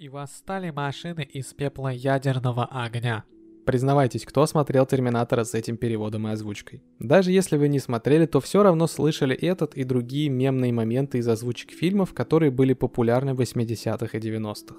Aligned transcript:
И 0.00 0.08
восстали 0.08 0.70
машины 0.70 1.28
из 1.30 1.52
пепла 1.52 1.88
ядерного 1.88 2.64
огня. 2.64 3.24
Признавайтесь, 3.66 4.24
кто 4.24 4.46
смотрел 4.46 4.86
«Терминатора» 4.86 5.44
с 5.44 5.52
этим 5.52 5.76
переводом 5.76 6.26
и 6.26 6.30
озвучкой. 6.30 6.82
Даже 6.98 7.32
если 7.32 7.58
вы 7.58 7.68
не 7.68 7.80
смотрели, 7.80 8.24
то 8.24 8.40
все 8.40 8.62
равно 8.62 8.86
слышали 8.86 9.36
этот 9.36 9.74
и 9.74 9.84
другие 9.84 10.30
мемные 10.30 10.72
моменты 10.72 11.18
из 11.18 11.28
озвучек 11.28 11.72
фильмов, 11.72 12.14
которые 12.14 12.50
были 12.50 12.72
популярны 12.72 13.34
в 13.34 13.42
80-х 13.42 14.16
и 14.16 14.20
90-х. 14.22 14.74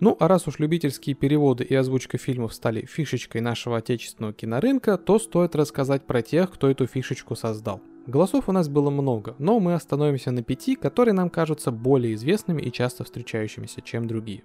Ну, 0.00 0.16
а 0.18 0.26
раз 0.26 0.48
уж 0.48 0.58
любительские 0.58 1.16
переводы 1.16 1.64
и 1.64 1.74
озвучка 1.74 2.16
фильмов 2.16 2.54
стали 2.54 2.86
фишечкой 2.86 3.42
нашего 3.42 3.76
отечественного 3.76 4.32
кинорынка, 4.32 4.96
то 4.96 5.18
стоит 5.18 5.54
рассказать 5.54 6.06
про 6.06 6.22
тех, 6.22 6.50
кто 6.50 6.70
эту 6.70 6.86
фишечку 6.86 7.36
создал. 7.36 7.82
Голосов 8.06 8.48
у 8.48 8.52
нас 8.52 8.70
было 8.70 8.88
много, 8.88 9.36
но 9.38 9.60
мы 9.60 9.74
остановимся 9.74 10.30
на 10.30 10.42
пяти, 10.42 10.76
которые 10.76 11.12
нам 11.12 11.28
кажутся 11.28 11.70
более 11.70 12.14
известными 12.14 12.62
и 12.62 12.72
часто 12.72 13.04
встречающимися, 13.04 13.82
чем 13.82 14.06
другие. 14.06 14.44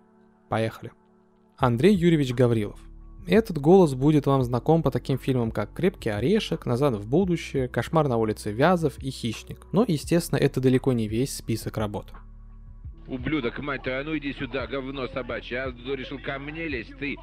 Поехали. 0.50 0.91
Андрей 1.57 1.95
Юрьевич 1.95 2.33
Гаврилов. 2.33 2.79
Этот 3.25 3.57
голос 3.57 3.93
будет 3.93 4.25
вам 4.25 4.42
знаком 4.43 4.82
по 4.82 4.89
таким 4.89 5.18
фильмам, 5.18 5.51
как 5.51 5.73
«Крепкий 5.73 6.10
орешек», 6.10 6.65
«Назад 6.65 6.96
в 6.96 7.10
будущее», 7.10 7.68
«Кошмар 7.68 8.07
на 8.07 8.15
улице 8.15 8.51
Вязов» 8.51 8.97
и 9.00 9.10
«Хищник». 9.10 9.68
Но, 9.73 9.83
естественно, 9.86 10.39
это 10.39 10.61
далеко 10.61 10.93
не 10.93 11.10
весь 11.10 11.36
список 11.36 11.78
работ. 11.78 12.14
Ублюдок, 13.07 13.57
мать 13.60 13.84
твою, 13.84 14.02
а 14.02 14.04
ну 14.04 14.18
иди 14.18 14.34
сюда, 14.34 14.68
говно 14.68 15.07
собачье. 15.07 15.61
А 15.61 15.70
решил 15.96 16.20
ко 16.20 16.38
мне 16.39 16.68
лезть, 16.68 16.98
ты, 16.98 17.15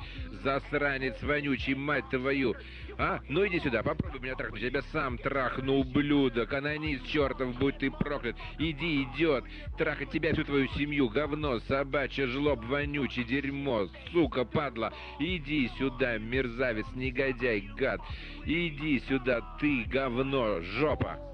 засранец 0.43 1.23
вонючий, 1.23 1.75
мать 1.75 2.09
твою. 2.11 2.55
А? 2.97 3.21
Ну 3.29 3.47
иди 3.47 3.61
сюда, 3.61 3.83
попробуй 3.83 4.21
меня 4.21 4.35
трахнуть. 4.35 4.63
Я 4.63 4.71
тебя 4.71 4.83
сам 4.93 5.19
трахну, 5.19 5.75
ублюдок. 5.75 6.53
Анонист 6.53 7.07
чертов, 7.07 7.59
будь 7.59 7.79
ты 7.79 7.91
проклят. 7.91 8.37
Иди, 8.59 9.03
идет. 9.03 9.45
Трахать 9.77 10.11
тебя 10.11 10.33
всю 10.33 10.45
твою 10.45 10.69
семью. 10.69 11.09
Говно, 11.09 11.59
собачье, 11.61 12.27
жлоб, 12.29 12.65
вонючий, 12.65 13.25
дерьмо. 13.25 13.89
Сука, 14.13 14.45
падла. 14.45 14.93
Иди 15.19 15.71
сюда, 15.79 16.19
мерзавец, 16.19 16.87
негодяй, 16.95 17.69
гад. 17.77 18.01
Иди 18.45 19.01
сюда, 19.01 19.41
ты, 19.61 19.85
говно, 19.85 20.61
жопа. 20.63 21.34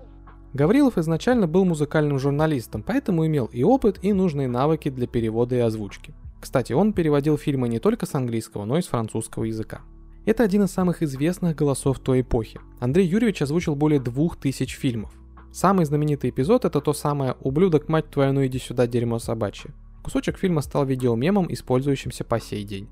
Гаврилов 0.53 0.99
изначально 0.99 1.47
был 1.47 1.65
музыкальным 1.65 2.19
журналистом, 2.19 2.83
поэтому 2.83 3.25
имел 3.27 3.47
и 3.47 3.63
опыт, 3.63 4.01
и 4.03 4.13
нужные 4.13 4.49
навыки 4.49 4.89
для 4.89 5.07
перевода 5.07 5.55
и 5.55 5.61
озвучки. 5.61 6.13
Кстати, 6.41 6.73
он 6.73 6.93
переводил 6.93 7.37
фильмы 7.37 7.69
не 7.69 7.79
только 7.79 8.07
с 8.07 8.15
английского, 8.15 8.65
но 8.65 8.79
и 8.79 8.83
с 8.83 8.89
французского 8.89 9.45
языка. 9.45 9.83
Это 10.27 10.43
один 10.43 10.65
из 10.65 10.71
самых 10.71 11.03
известных 11.03 11.55
голосов 11.55 12.01
той 12.01 12.23
эпохи. 12.23 12.61
Андрей 12.81 13.07
Юрьевич 13.07 13.43
озвучил 13.43 13.77
более 13.77 14.01
двух 14.01 14.37
тысяч 14.37 14.77
фильмов. 14.77 15.13
Самый 15.53 15.85
знаменитый 15.85 16.31
эпизод 16.31 16.65
это 16.65 16.81
то 16.81 16.93
самое 16.93 17.37
«Ублюдок, 17.41 17.89
мать 17.89 18.11
твою, 18.11 18.33
ну 18.33 18.45
иди 18.45 18.59
сюда, 18.59 18.87
дерьмо 18.87 19.19
собачье». 19.19 19.73
Кусочек 20.03 20.39
фильма 20.39 20.63
стал 20.63 20.85
видеомемом, 20.85 21.53
использующимся 21.53 22.25
по 22.25 22.41
сей 22.41 22.65
день. 22.65 22.89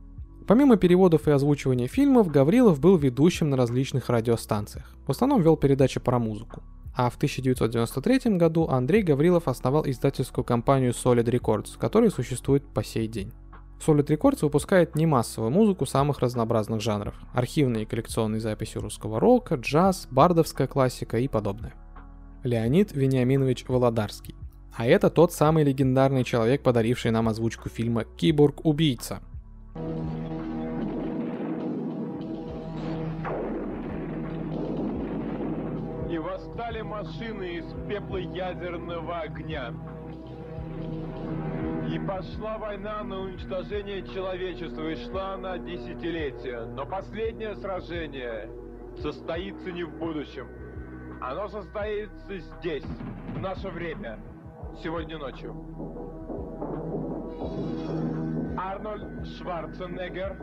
Помимо 0.46 0.76
переводов 0.76 1.28
и 1.28 1.30
озвучивания 1.30 1.88
фильмов, 1.88 2.30
Гаврилов 2.30 2.80
был 2.80 2.96
ведущим 2.96 3.50
на 3.50 3.56
различных 3.56 4.08
радиостанциях. 4.08 4.94
В 5.06 5.10
основном 5.10 5.42
вел 5.42 5.56
передачи 5.56 6.00
про 6.00 6.18
музыку. 6.18 6.62
А 6.98 7.10
в 7.10 7.14
1993 7.14 8.38
году 8.38 8.66
Андрей 8.66 9.02
Гаврилов 9.02 9.46
основал 9.46 9.86
издательскую 9.86 10.44
компанию 10.44 10.90
Solid 10.90 11.26
Records, 11.26 11.78
которая 11.78 12.10
существует 12.10 12.66
по 12.66 12.82
сей 12.82 13.06
день. 13.06 13.32
Solid 13.78 14.06
Records 14.06 14.40
выпускает 14.42 14.96
не 14.96 15.06
массовую 15.06 15.52
музыку 15.52 15.86
самых 15.86 16.18
разнообразных 16.18 16.80
жанров. 16.80 17.14
Архивные 17.32 17.84
и 17.84 17.86
коллекционные 17.86 18.40
записи 18.40 18.78
русского 18.78 19.20
рока, 19.20 19.54
джаз, 19.54 20.08
бардовская 20.10 20.66
классика 20.66 21.18
и 21.18 21.28
подобное. 21.28 21.72
Леонид 22.42 22.90
Вениаминович 22.90 23.68
Володарский. 23.68 24.34
А 24.76 24.84
это 24.84 25.08
тот 25.08 25.32
самый 25.32 25.62
легендарный 25.62 26.24
человек, 26.24 26.64
подаривший 26.64 27.12
нам 27.12 27.28
озвучку 27.28 27.68
фильма 27.68 28.06
«Киборг-убийца». 28.06 29.20
Восстали 36.68 36.82
машины 36.82 37.44
из 37.54 37.64
пепла 37.88 38.18
ядерного 38.18 39.20
огня. 39.20 39.72
И 41.90 41.98
пошла 42.00 42.58
война 42.58 43.02
на 43.02 43.20
уничтожение 43.20 44.02
человечества, 44.02 44.90
и 44.90 44.96
шла 44.96 45.34
она 45.34 45.56
десятилетия. 45.58 46.66
Но 46.66 46.84
последнее 46.84 47.56
сражение 47.56 48.50
состоится 49.00 49.72
не 49.72 49.84
в 49.84 49.98
будущем. 49.98 50.46
Оно 51.22 51.48
состоится 51.48 52.38
здесь, 52.38 52.84
в 53.34 53.40
наше 53.40 53.68
время, 53.68 54.18
сегодня 54.82 55.18
ночью. 55.18 55.54
Арнольд 58.58 59.26
Шварценеггер 59.38 60.36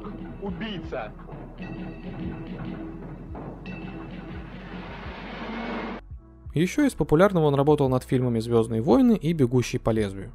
Киборг-убийца. 0.00 1.12
Еще 6.54 6.86
из 6.86 6.94
популярного 6.94 7.46
он 7.46 7.54
работал 7.54 7.88
над 7.88 8.02
фильмами 8.02 8.40
«Звездные 8.40 8.82
войны» 8.82 9.16
и 9.16 9.32
«Бегущий 9.32 9.78
по 9.78 9.90
лезвию». 9.90 10.32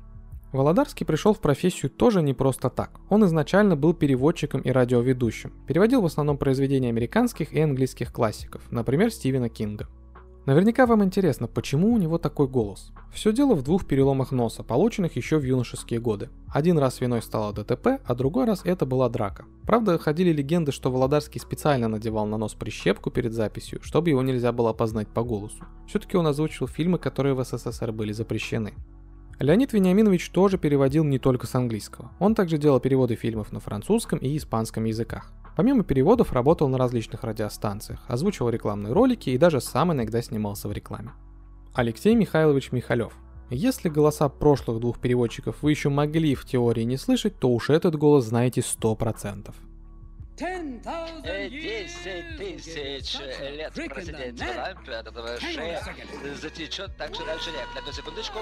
Володарский 0.53 1.05
пришел 1.05 1.33
в 1.33 1.41
профессию 1.41 1.91
тоже 1.91 2.21
не 2.21 2.33
просто 2.33 2.69
так. 2.69 3.01
Он 3.09 3.25
изначально 3.25 3.75
был 3.75 3.93
переводчиком 3.93 4.61
и 4.61 4.71
радиоведущим. 4.71 5.51
Переводил 5.67 6.01
в 6.01 6.05
основном 6.05 6.37
произведения 6.37 6.87
американских 6.87 7.51
и 7.51 7.59
английских 7.59 8.13
классиков, 8.13 8.61
например, 8.71 9.11
Стивена 9.11 9.49
Кинга. 9.49 9.89
Наверняка 10.45 10.85
вам 10.85 11.03
интересно, 11.03 11.47
почему 11.47 11.91
у 11.91 11.97
него 11.97 12.19
такой 12.19 12.47
голос. 12.47 12.91
Все 13.11 13.33
дело 13.33 13.55
в 13.55 13.63
двух 13.63 13.87
переломах 13.87 14.31
носа, 14.31 14.61
полученных 14.61 15.15
еще 15.15 15.39
в 15.39 15.43
юношеские 15.43 15.99
годы. 15.99 16.29
Один 16.53 16.77
раз 16.77 17.01
виной 17.01 17.23
стало 17.23 17.51
ДТП, 17.51 17.99
а 18.05 18.13
другой 18.13 18.45
раз 18.45 18.61
это 18.63 18.85
была 18.85 19.09
драка. 19.09 19.45
Правда, 19.63 19.97
ходили 19.97 20.31
легенды, 20.31 20.71
что 20.71 20.91
Володарский 20.91 21.41
специально 21.41 21.87
надевал 21.87 22.27
на 22.27 22.37
нос 22.37 22.53
прищепку 22.53 23.09
перед 23.09 23.33
записью, 23.33 23.79
чтобы 23.81 24.11
его 24.11 24.21
нельзя 24.21 24.51
было 24.51 24.69
опознать 24.69 25.07
по 25.07 25.23
голосу. 25.23 25.65
Все-таки 25.87 26.15
он 26.15 26.27
озвучил 26.27 26.67
фильмы, 26.67 26.99
которые 26.99 27.33
в 27.33 27.43
СССР 27.43 27.91
были 27.91 28.11
запрещены. 28.11 28.75
Леонид 29.39 29.73
Вениаминович 29.73 30.29
тоже 30.29 30.59
переводил 30.59 31.03
не 31.03 31.17
только 31.17 31.47
с 31.47 31.55
английского. 31.55 32.11
Он 32.19 32.35
также 32.35 32.59
делал 32.59 32.79
переводы 32.79 33.15
фильмов 33.15 33.51
на 33.51 33.59
французском 33.59 34.19
и 34.19 34.37
испанском 34.37 34.83
языках. 34.83 35.33
Помимо 35.55 35.83
переводов 35.83 36.33
работал 36.33 36.67
на 36.67 36.77
различных 36.77 37.23
радиостанциях, 37.23 38.03
озвучивал 38.07 38.49
рекламные 38.49 38.93
ролики 38.93 39.29
и 39.29 39.37
даже 39.37 39.61
сам 39.61 39.93
иногда 39.93 40.21
снимался 40.21 40.67
в 40.67 40.73
рекламе. 40.73 41.13
Алексей 41.73 42.15
Михайлович 42.15 42.71
Михалев. 42.71 43.13
Если 43.49 43.89
голоса 43.89 44.27
прошлых 44.27 44.79
двух 44.79 44.99
переводчиков 44.99 45.61
вы 45.61 45.71
еще 45.71 45.89
могли 45.89 46.35
в 46.35 46.45
теории 46.45 46.83
не 46.83 46.97
слышать, 46.97 47.39
то 47.39 47.49
уж 47.49 47.69
этот 47.69 47.95
голос 47.95 48.25
знаете 48.25 48.61
100%. 48.61 49.53
Десять 50.37 52.37
тысяч 52.37 53.17
лет 53.39 53.73
просидеть 53.73 54.37
в 54.37 54.57
лампе, 54.57 54.91
от 54.91 55.07
этого 55.07 55.39
шея 55.39 55.81
затечет 56.41 56.91
так 56.97 57.15
же 57.15 57.25
дальше 57.25 57.51
нет. 57.51 57.67
Одну 57.77 57.93
секундочку. 57.93 58.39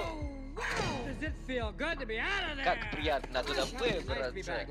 Как 2.64 2.90
приятно 2.90 3.40
оттуда 3.40 3.64
выбраться. 3.64 4.66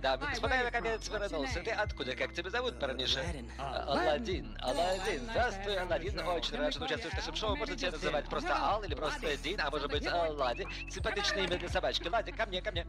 Да, 0.00 0.16
господа, 0.16 0.54
я 0.56 0.64
наконец 0.64 1.08
вернулся. 1.08 1.60
Ты 1.60 1.70
откуда? 1.70 2.16
Как 2.16 2.32
тебя 2.32 2.50
зовут, 2.50 2.78
парниша? 2.78 3.22
Аладдин. 3.58 4.56
Аладдин. 4.60 5.22
Здравствуй, 5.30 5.76
Аладдин. 5.76 6.18
Очень 6.20 6.56
рад, 6.56 6.72
что 6.72 6.84
участвуешь 6.84 7.14
в 7.14 7.16
нашем 7.16 7.34
шоу. 7.34 7.56
Можно 7.56 7.76
тебя 7.76 7.90
называть 7.90 8.26
просто 8.28 8.54
Ал 8.54 8.82
или 8.84 8.94
просто 8.94 9.36
Дин, 9.38 9.60
а 9.60 9.70
может 9.70 9.90
быть 9.90 10.06
Лади. 10.06 10.66
Симпатичное 10.90 11.44
имя 11.44 11.58
для 11.58 11.68
собачки. 11.68 12.08
Лади, 12.08 12.32
ко 12.32 12.46
мне, 12.46 12.62
ко 12.62 12.70
мне. 12.72 12.86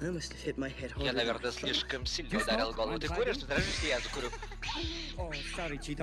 Я, 0.00 1.12
наверное, 1.12 1.50
слишком 1.50 2.06
сильно 2.06 2.38
ударил 2.40 2.72
голову. 2.72 2.98
Ты 2.98 3.08
куришь? 3.08 3.38
Ты 3.38 3.46
подожди, 3.46 3.88
я 3.88 4.00
закурю. 4.00 4.28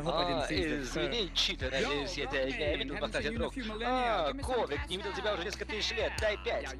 А, 0.05 0.45
извини, 0.49 1.31
читер, 1.33 1.71
надеюсь, 1.71 2.13
я 2.17 2.25
тебя 2.27 2.45
не 2.45 2.77
видел 2.77 2.95
в 2.95 3.03
остатке 3.03 3.31
друг. 3.31 3.53
А, 3.83 4.33
Ковик, 4.33 4.89
не 4.89 4.97
видел 4.97 5.13
тебя 5.13 5.33
уже 5.33 5.43
несколько 5.43 5.65
тысяч 5.65 5.91
лет, 5.91 6.11
дай 6.21 6.37
пять. 6.43 6.75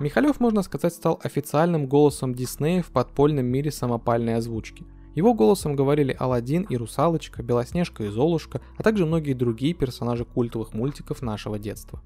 Михалев, 0.00 0.40
можно 0.40 0.62
сказать, 0.62 0.92
стал 0.92 1.20
официальным 1.22 1.86
голосом 1.86 2.34
Диснея 2.34 2.82
в 2.82 2.90
подпольном 2.90 3.46
мире 3.46 3.70
самопальной 3.70 4.36
озвучки. 4.36 4.84
Его 5.14 5.34
голосом 5.34 5.76
говорили 5.76 6.16
Алладин 6.18 6.62
и 6.64 6.76
Русалочка, 6.76 7.42
Белоснежка 7.42 8.02
и 8.02 8.08
Золушка, 8.08 8.60
а 8.76 8.82
также 8.82 9.06
многие 9.06 9.34
другие 9.34 9.72
персонажи 9.72 10.24
культовых 10.24 10.74
мультиков 10.74 11.22
нашего 11.22 11.58
детства. 11.58 12.02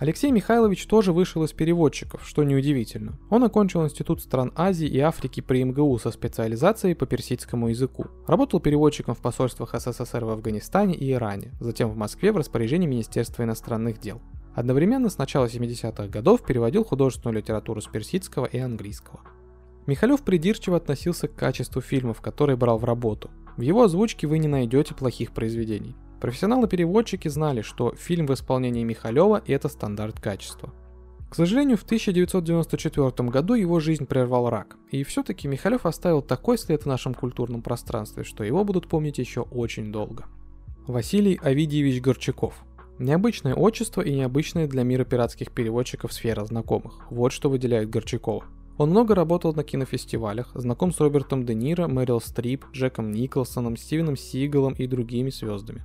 Алексей 0.00 0.32
Михайлович 0.32 0.86
тоже 0.86 1.12
вышел 1.12 1.44
из 1.44 1.52
переводчиков, 1.52 2.26
что 2.26 2.42
неудивительно. 2.42 3.16
Он 3.30 3.44
окончил 3.44 3.84
Институт 3.84 4.20
стран 4.20 4.52
Азии 4.56 4.88
и 4.88 4.98
Африки 4.98 5.40
при 5.40 5.62
МГУ 5.62 5.98
со 5.98 6.10
специализацией 6.10 6.96
по 6.96 7.06
персидскому 7.06 7.68
языку. 7.68 8.06
Работал 8.26 8.58
переводчиком 8.58 9.14
в 9.14 9.20
посольствах 9.20 9.72
СССР 9.72 10.24
в 10.24 10.30
Афганистане 10.30 10.94
и 10.96 11.12
Иране, 11.12 11.52
затем 11.60 11.90
в 11.90 11.96
Москве 11.96 12.32
в 12.32 12.36
распоряжении 12.36 12.88
Министерства 12.88 13.44
иностранных 13.44 14.00
дел. 14.00 14.20
Одновременно 14.54 15.08
с 15.08 15.18
начала 15.18 15.46
70-х 15.46 16.08
годов 16.08 16.44
переводил 16.44 16.84
художественную 16.84 17.38
литературу 17.38 17.80
с 17.80 17.86
персидского 17.86 18.46
и 18.46 18.58
английского. 18.58 19.20
Михалев 19.86 20.22
придирчиво 20.22 20.76
относился 20.76 21.28
к 21.28 21.36
качеству 21.36 21.80
фильмов, 21.80 22.20
которые 22.20 22.56
брал 22.56 22.78
в 22.78 22.84
работу. 22.84 23.30
В 23.56 23.60
его 23.60 23.84
озвучке 23.84 24.26
вы 24.26 24.38
не 24.38 24.48
найдете 24.48 24.94
плохих 24.94 25.30
произведений. 25.30 25.94
Профессионалы-переводчики 26.24 27.28
знали, 27.28 27.60
что 27.60 27.94
фильм 27.98 28.26
в 28.26 28.32
исполнении 28.32 28.82
Михалева– 28.82 29.42
это 29.46 29.68
стандарт 29.68 30.20
качества. 30.20 30.72
К 31.28 31.34
сожалению, 31.34 31.76
в 31.76 31.82
1994 31.82 33.28
году 33.28 33.52
его 33.52 33.78
жизнь 33.78 34.06
прервал 34.06 34.48
рак, 34.48 34.78
и 34.90 35.04
все-таки 35.04 35.48
Михалев 35.48 35.84
оставил 35.84 36.22
такой 36.22 36.56
след 36.56 36.84
в 36.84 36.86
нашем 36.86 37.12
культурном 37.12 37.60
пространстве, 37.60 38.24
что 38.24 38.42
его 38.42 38.64
будут 38.64 38.88
помнить 38.88 39.18
еще 39.18 39.42
очень 39.42 39.92
долго. 39.92 40.24
Василий 40.86 41.38
Овидьевич 41.42 42.00
Горчаков. 42.00 42.54
Необычное 42.98 43.54
отчество 43.54 44.00
и 44.00 44.14
необычная 44.14 44.66
для 44.66 44.82
мира 44.82 45.04
пиратских 45.04 45.50
переводчиков 45.50 46.14
сфера 46.14 46.46
знакомых. 46.46 47.00
Вот 47.10 47.32
что 47.32 47.50
выделяет 47.50 47.90
Горчакова. 47.90 48.46
Он 48.78 48.88
много 48.88 49.14
работал 49.14 49.52
на 49.52 49.62
кинофестивалях, 49.62 50.52
знаком 50.54 50.90
с 50.90 51.00
Робертом 51.00 51.44
Де 51.44 51.52
Ниро, 51.52 51.86
Мэрил 51.86 52.22
Стрип, 52.22 52.64
Джеком 52.72 53.12
Николсоном, 53.12 53.76
Стивеном 53.76 54.16
Сигалом 54.16 54.72
и 54.72 54.86
другими 54.86 55.28
звездами. 55.28 55.84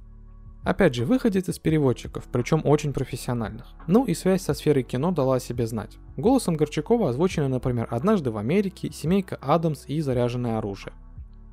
Опять 0.69 0.93
же, 0.93 1.03
выходит 1.03 1.49
из 1.49 1.57
переводчиков, 1.57 2.25
причем 2.31 2.61
очень 2.63 2.93
профессиональных. 2.93 3.65
Ну 3.87 4.05
и 4.05 4.13
связь 4.13 4.43
со 4.43 4.53
сферой 4.53 4.83
кино 4.83 5.09
дала 5.09 5.37
о 5.37 5.39
себе 5.39 5.65
знать. 5.65 5.97
Голосом 6.15 6.57
Горчакова 6.57 7.09
озвучено, 7.09 7.47
например, 7.47 7.87
«Однажды 7.89 8.29
в 8.29 8.37
Америке», 8.37 8.91
«Семейка 8.91 9.39
Адамс» 9.41 9.87
и 9.87 9.99
«Заряженное 9.99 10.59
оружие». 10.59 10.93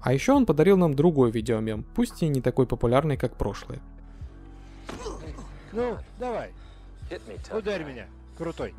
А 0.03 0.13
еще 0.13 0.33
он 0.33 0.45
подарил 0.45 0.77
нам 0.77 0.93
другой 0.93 1.31
видеомем, 1.31 1.83
пусть 1.95 2.23
и 2.23 2.29
не 2.29 2.43
такой 2.43 2.67
популярный, 2.67 3.17
как 3.17 3.39
прошлые. 3.39 3.81
Ну, 5.73 5.97
давай. 6.21 6.51
Ударь 7.51 7.85
меня, 7.85 8.09
крутой. 8.37 8.75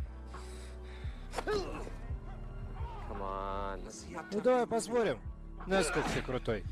Ну 4.31 4.41
давай 4.43 4.67
посмотрим, 4.67 5.17
насколько 5.65 6.07
ты 6.13 6.21
крутой. 6.21 6.63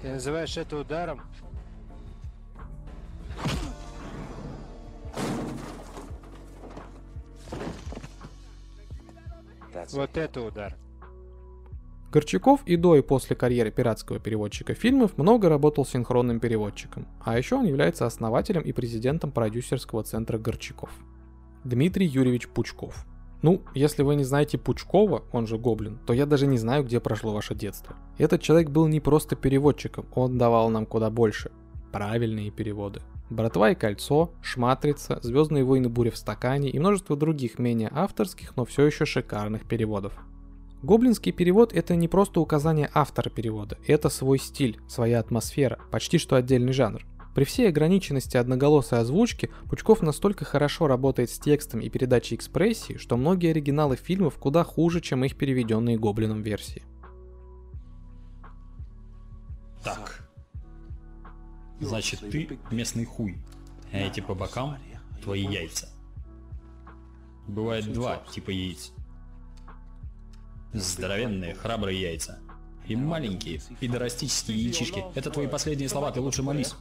Ты 0.00 0.08
называешь 0.08 0.56
это 0.56 0.76
ударом? 0.76 1.20
Вот 9.92 10.16
это 10.16 10.42
удар. 10.42 10.76
Горчаков 12.12 12.60
и 12.66 12.76
до 12.76 12.96
и 12.96 13.00
после 13.00 13.34
карьеры 13.34 13.70
пиратского 13.70 14.18
переводчика 14.18 14.74
фильмов 14.74 15.16
много 15.16 15.48
работал 15.48 15.86
синхронным 15.86 16.40
переводчиком, 16.40 17.06
а 17.24 17.38
еще 17.38 17.56
он 17.56 17.64
является 17.64 18.04
основателем 18.04 18.62
и 18.62 18.72
президентом 18.72 19.32
продюсерского 19.32 20.02
центра 20.02 20.36
Горчаков. 20.36 20.90
Дмитрий 21.64 22.06
Юрьевич 22.06 22.48
Пучков. 22.48 23.06
Ну, 23.42 23.60
если 23.74 24.02
вы 24.02 24.14
не 24.14 24.24
знаете 24.24 24.56
Пучкова, 24.56 25.24
он 25.32 25.48
же 25.48 25.58
Гоблин, 25.58 25.98
то 26.06 26.12
я 26.12 26.26
даже 26.26 26.46
не 26.46 26.58
знаю, 26.58 26.84
где 26.84 27.00
прошло 27.00 27.32
ваше 27.32 27.56
детство. 27.56 27.96
Этот 28.16 28.40
человек 28.40 28.70
был 28.70 28.86
не 28.86 29.00
просто 29.00 29.34
переводчиком, 29.34 30.06
он 30.14 30.38
давал 30.38 30.70
нам 30.70 30.86
куда 30.86 31.10
больше. 31.10 31.50
Правильные 31.90 32.50
переводы. 32.50 33.02
«Братва 33.30 33.70
и 33.70 33.74
кольцо», 33.74 34.30
«Шматрица», 34.42 35.18
«Звездные 35.22 35.64
войны. 35.64 35.88
Буря 35.88 36.10
в 36.10 36.18
стакане» 36.18 36.68
и 36.68 36.78
множество 36.78 37.16
других 37.16 37.58
менее 37.58 37.90
авторских, 37.90 38.54
но 38.56 38.64
все 38.64 38.84
еще 38.84 39.06
шикарных 39.06 39.66
переводов. 39.66 40.12
Гоблинский 40.82 41.32
перевод– 41.32 41.72
это 41.74 41.94
не 41.96 42.08
просто 42.08 42.40
указание 42.40 42.90
автора 42.92 43.30
перевода, 43.30 43.78
это 43.86 44.08
свой 44.08 44.38
стиль, 44.38 44.80
своя 44.88 45.20
атмосфера, 45.20 45.78
почти 45.90 46.18
что 46.18 46.36
отдельный 46.36 46.72
жанр. 46.72 47.06
При 47.34 47.44
всей 47.44 47.68
ограниченности 47.68 48.36
одноголосой 48.36 48.98
озвучки 48.98 49.50
Пучков 49.68 50.02
настолько 50.02 50.44
хорошо 50.44 50.86
работает 50.86 51.30
с 51.30 51.38
текстом 51.38 51.80
и 51.80 51.88
передачей 51.88 52.34
экспрессии, 52.34 52.98
что 52.98 53.16
многие 53.16 53.50
оригиналы 53.50 53.96
фильмов 53.96 54.36
куда 54.36 54.64
хуже, 54.64 55.00
чем 55.00 55.24
их 55.24 55.36
переведенные 55.36 55.98
Гоблином 55.98 56.42
версии. 56.42 56.82
Так. 59.82 60.28
Значит, 61.80 62.20
ты 62.20 62.58
местный 62.70 63.04
хуй, 63.04 63.38
а 63.92 63.98
эти 63.98 64.20
по 64.20 64.34
бокам– 64.34 64.78
твои 65.22 65.44
яйца. 65.44 65.88
Бывает 67.48 67.92
два 67.92 68.22
типа 68.30 68.50
яиц. 68.50 68.92
Здоровенные, 70.72 71.54
храбрые 71.54 72.00
яйца. 72.00 72.38
И 72.86 72.94
маленькие, 72.94 73.60
пидорастические 73.80 74.62
яичишки. 74.62 75.04
Это 75.14 75.30
твои 75.30 75.46
последние 75.46 75.88
слова, 75.88 76.12
ты 76.12 76.20
лучше 76.20 76.42
молись. 76.42 76.74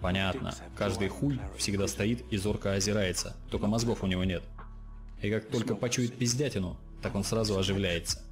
Понятно. 0.00 0.54
Каждый 0.76 1.08
хуй 1.08 1.40
всегда 1.56 1.88
стоит 1.88 2.24
и 2.30 2.36
зорко 2.36 2.72
озирается, 2.72 3.36
только 3.50 3.66
мозгов 3.66 4.04
у 4.04 4.06
него 4.06 4.24
нет. 4.24 4.42
И 5.22 5.30
как 5.30 5.48
только 5.48 5.74
почует 5.74 6.16
пиздятину, 6.16 6.76
так 7.02 7.14
он 7.14 7.24
сразу 7.24 7.58
оживляется. 7.58 8.22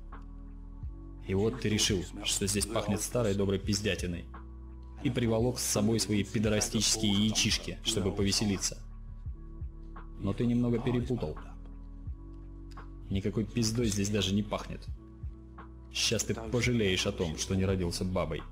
И 1.27 1.35
вот 1.35 1.61
ты 1.61 1.69
решил, 1.69 2.05
что 2.25 2.47
здесь 2.47 2.67
пахнет 2.67 3.01
старой 3.01 3.35
доброй 3.35 3.59
пиздятиной. 3.59 4.25
И 5.03 5.11
приволок 5.11 5.59
с 5.59 5.65
собой 5.65 5.99
свои 5.99 6.23
пидорастические 6.23 7.13
яичишки, 7.13 7.79
чтобы 7.85 8.13
повеселиться. 8.13 8.79
Но 10.21 10.33
ты 10.33 10.47
немного 10.47 10.79
перепутал. 10.79 11.37
Никакой 13.11 13.45
пиздой 13.45 13.87
здесь 13.87 14.09
даже 14.09 14.35
не 14.35 14.43
пахнет. 14.43 14.85
Сейчас 15.93 16.25
ты 16.25 16.35
пожалеешь 16.35 17.07
о 17.07 17.13
том, 17.13 17.37
что 17.39 17.55
не 17.55 17.65
родился 17.65 18.05
бабой 18.05 18.43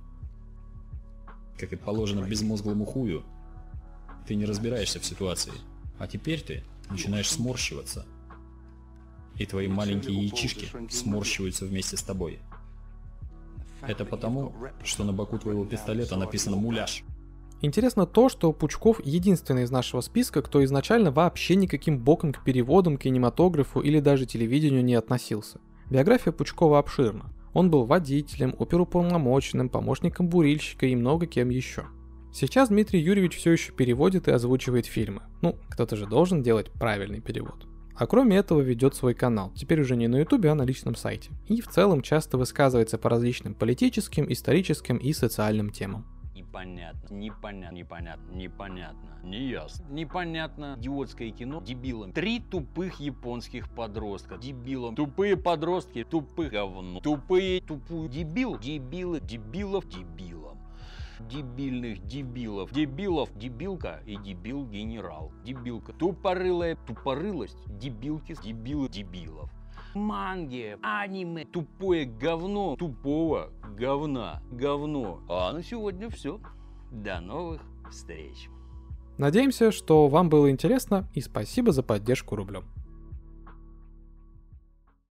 как 1.59 1.73
и 1.73 1.77
положено 1.77 2.27
безмозглому 2.27 2.85
хую, 2.85 3.25
ты 4.27 4.35
не 4.35 4.45
разбираешься 4.45 5.01
в 5.01 5.05
ситуации. 5.05 5.53
А 5.99 6.07
теперь 6.07 6.41
ты 6.41 6.65
начинаешь 6.91 7.31
сморщиваться. 7.31 8.07
И 9.37 9.47
твои 9.47 9.69
маленькие 9.69 10.17
яичишки 10.17 10.69
сморщиваются 10.91 11.67
вместе 11.67 11.97
с 11.97 12.03
тобой. 12.03 12.39
Это 13.87 14.05
потому, 14.05 14.53
что 14.83 15.05
на 15.05 15.13
боку 15.13 15.39
твоего 15.39 15.65
пистолета 15.65 16.17
написано 16.17 16.57
«муляж». 16.57 17.05
Интересно 17.61 18.07
то, 18.07 18.29
что 18.29 18.53
Пучков 18.53 19.05
единственный 19.05 19.63
из 19.63 19.71
нашего 19.71 20.03
списка, 20.03 20.43
кто 20.43 20.63
изначально 20.65 21.11
вообще 21.11 21.57
никаким 21.57 21.99
боком 21.99 22.33
к 22.33 22.45
переводам, 22.45 22.99
кинематографу 22.99 23.81
или 23.81 24.01
даже 24.01 24.27
телевидению 24.27 24.85
не 24.85 24.95
относился. 24.95 25.61
Биография 25.89 26.33
Пучкова 26.33 26.79
обширна. 26.79 27.31
Он 27.55 27.71
был 27.71 27.85
водителем, 27.85 28.55
оперуполномоченным, 28.59 29.69
помощником 29.69 30.29
бурильщика 30.29 30.87
и 30.87 30.95
много 30.95 31.27
кем 31.27 31.49
еще. 31.49 31.85
Сейчас 32.33 32.69
Дмитрий 32.69 33.01
Юрьевич 33.01 33.37
все 33.37 33.53
еще 33.53 33.73
переводит 33.73 34.29
и 34.29 34.33
озвучивает 34.33 34.87
фильмы. 34.87 35.23
Ну, 35.41 35.57
кто-то 35.71 35.97
же 35.97 36.07
должен 36.07 36.43
делать 36.43 36.71
правильный 36.73 37.21
перевод. 37.21 37.67
А 37.97 38.07
кроме 38.09 38.37
этого 38.37 38.61
ведет 38.61 38.97
свой 38.97 39.15
канал, 39.15 39.53
теперь 39.55 39.81
уже 39.81 39.95
не 39.95 40.09
на 40.09 40.17
ютубе, 40.17 40.51
а 40.51 40.57
на 40.57 40.65
личном 40.65 40.97
сайте. 40.97 41.31
И 41.47 41.61
в 41.61 41.69
целом 41.69 42.03
часто 42.03 42.37
высказывается 42.37 42.99
по 42.99 43.09
различным 43.09 43.55
политическим, 43.55 44.31
историческим 44.31 44.97
и 44.97 45.13
социальным 45.13 45.71
темам 45.71 46.05
непонятно, 46.55 47.15
непонятно, 47.15 47.75
непонятно, 47.75 48.33
непонятно, 48.33 49.19
неясно. 49.25 49.87
Непонятно 49.91 50.77
идиотское 50.79 51.31
кино 51.31 51.61
дебилом. 51.61 52.13
Три 52.13 52.41
тупых 52.41 53.01
японских 53.01 53.69
подростка 53.75 54.37
дебилом. 54.39 54.95
Тупые 54.95 55.37
подростки, 55.37 56.05
тупых 56.05 56.53
говно. 56.53 57.01
Тупые, 57.01 57.61
тупую, 57.61 58.09
дебил, 58.09 58.59
дебилы, 58.59 59.21
дебилов, 59.21 59.89
дебилом 59.89 60.59
дебильных 61.21 62.05
дебилов. 62.07 62.73
Дебилов, 62.73 63.31
дебилка 63.37 64.01
и 64.05 64.17
дебил-генерал. 64.17 65.33
Дебилка. 65.45 65.93
Тупорылая 65.93 66.77
тупорылость. 66.87 67.57
Дебилки, 67.67 68.37
дебилы, 68.43 68.89
дебилов 68.89 69.51
манги, 69.95 70.77
аниме, 70.83 71.45
тупое 71.45 72.05
говно, 72.05 72.77
тупого 72.77 73.51
говна, 73.77 74.43
говно. 74.51 75.21
А 75.29 75.53
на 75.53 75.63
сегодня 75.63 76.09
все. 76.11 76.41
До 76.91 77.21
новых 77.21 77.63
встреч. 77.91 78.49
Надеемся, 79.19 79.71
что 79.71 80.09
вам 80.09 80.29
было 80.29 80.51
интересно 80.51 81.09
и 81.15 81.21
спасибо 81.21 81.73
за 81.73 81.83
поддержку 81.83 82.37
рублем. 82.37 82.65